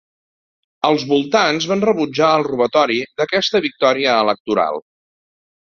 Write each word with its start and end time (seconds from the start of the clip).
Els 0.87 1.03
votants 1.11 1.67
van 1.73 1.83
rebutjar 1.89 2.31
el 2.39 2.47
robatori 2.49 2.99
d'aquesta 3.21 3.63
victòria 3.69 4.19
electoral. 4.25 4.85